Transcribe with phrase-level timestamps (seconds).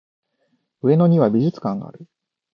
[0.81, 2.07] 上野には美術館がある